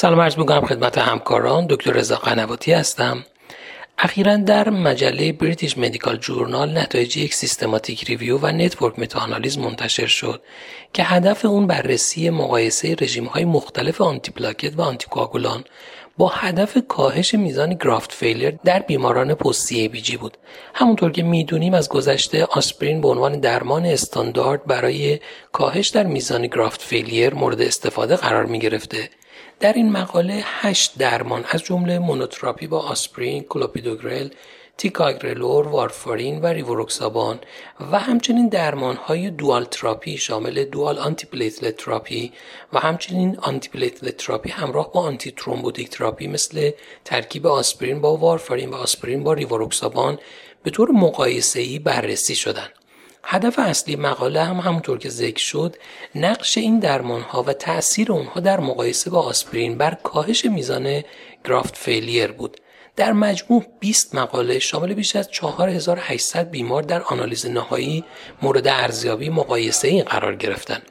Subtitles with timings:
[0.00, 1.66] سلام عرض می‌کنم خدمت همکاران.
[1.70, 3.24] دکتر رضا قنواتی هستم.
[3.98, 10.42] اخیرا در مجله British Medical Journal نتایج یک systematic review و network meta-analysis منتشر شد
[10.92, 15.06] که هدف اون بررسی مقایسه رژیم های مختلف antiplatelet و anti
[16.18, 20.36] با هدف کاهش میزان graft failure در بیماران post CABG بود.
[20.74, 25.20] همونطور که می‌دونیم از گذشته آسپرین به عنوان درمان استاندارد برای
[25.52, 29.08] کاهش در میزان graft failure مورد استفاده قرار می گرفته
[29.60, 34.28] در این مقاله هشت درمان از جمله monotherapy با آسپرین، کلوپیدوگرل،
[34.76, 37.40] تیکاگرلور، وارفارین و ریوروکسابان
[37.92, 42.32] و همچنین درمان های dual therapy شامل dual antiplatelet therapy
[42.72, 46.70] و همچنین antiplatelet therapy همراه با antithrombotic therapy مثل
[47.04, 50.18] ترکیب آسپرین با وارفارین و آسپرین با ریوروکسابان
[50.62, 52.77] به طور مقایسه‌ای بررسی شدند.
[53.30, 55.76] هدف اصلی مقاله هم همونطور که ذکر شد
[56.14, 61.02] نقش این درمان ها و تاثیر اونها در مقایسه با آسپرین بر کاهش میزان
[61.44, 62.56] گرافت فیلیر بود.
[62.96, 68.04] در مجموع 20 مقاله شامل بیش از 4800 بیمار در آنالیز نهایی
[68.42, 70.82] مورد ارزیابی مقایسه این قرار گرفتند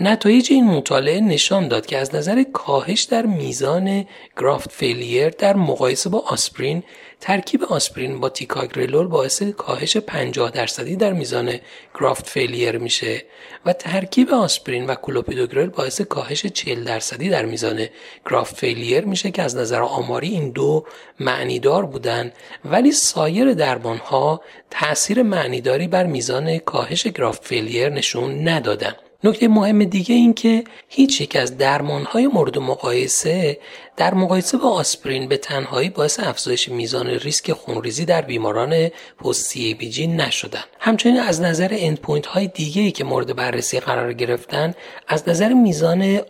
[0.00, 6.10] نتایج این مطالعه نشان داد که از نظر کاهش در میزان graft failure در مقایسه
[6.10, 6.82] با آسپرین
[7.20, 11.54] ترکیب آسپرین با تیکاگرلور باعث کاهش 50 درصدی در میزان
[11.94, 13.22] graft failure میشه
[13.66, 17.86] و ترکیب آسپرین و کلوپیدوگرل باعث کاهش 40 درصدی در میزان
[18.26, 20.84] graft failure میشه که از نظر آماری این دو
[21.20, 22.32] معنیدار بودن.
[22.64, 28.94] ولی سایر درمان ها تاثیر معنیداری بر میزان کاهش graft failure نشون ندادن.
[29.24, 33.58] نکته مهم دیگه این که هیچ یک از درمانهای مورد مقایسه
[33.96, 38.88] در مقایسه با آسپرین به تنهایی باعث افزایش میزان ریسک خونریزی در بیماران
[39.24, 40.64] post CABG نشدن.
[40.78, 44.74] همچنین از نظر endpoint های دیگه ای که مورد بررسی قرار گرفتن
[45.08, 46.20] از نظر میزان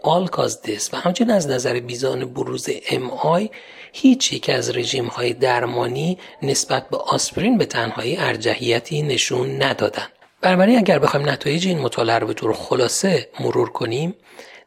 [0.65, 3.51] death و همچنین از نظر میزان بروز MI
[3.93, 10.07] هیچ یک از رژیم های درمانی نسبت به آسپرین به تنهایی ارجحیتی نشون ندادن.
[10.41, 14.15] بنابراین اگر بخوایم نتایج این مطالعه رو به طور خلاصه مرور کنیم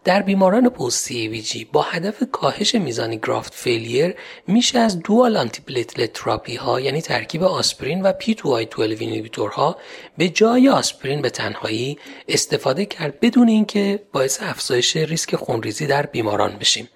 [0.03, 4.15] در بیماران post CABG با هدف کاهش میزان graft failure
[4.47, 9.77] میشه از dual antiplatelet therapy ها یعنی ترکیب آسپرین و P2Y12 ها
[10.17, 16.57] به جای آسپرین به تنهایی استفاده کرد بدون اینکه باعث افزایش ریسک خونریزی در بیماران
[16.57, 16.89] بشیم.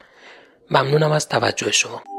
[0.72, 2.15] ممنونم از توجه شما.